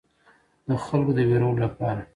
د 0.67 0.69
خلکو 0.85 1.11
د 1.17 1.19
ویرولو 1.29 1.61
لپاره. 1.65 2.01